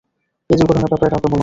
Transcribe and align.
এই 0.49 0.57
দুর্ঘটনার 0.59 0.91
ব্যাপারে 0.91 1.11
কাউকে 1.13 1.27
বলো 1.27 1.35
না। 1.35 1.39